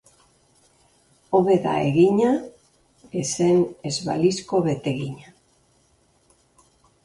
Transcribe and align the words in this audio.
Hobe 1.39 1.57
da 1.65 1.73
egina, 1.89 2.31
ezen 3.23 3.63
ez 3.93 3.95
balizko 4.11 4.65
betegina. 4.73 5.33